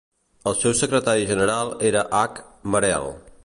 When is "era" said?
1.91-2.05